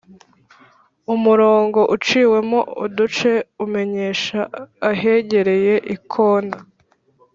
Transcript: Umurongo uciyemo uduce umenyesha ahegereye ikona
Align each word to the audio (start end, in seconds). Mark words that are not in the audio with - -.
Umurongo 1.13 1.79
uciyemo 1.95 2.59
uduce 2.85 3.29
umenyesha 3.63 4.39
ahegereye 4.89 5.75
ikona 5.95 6.57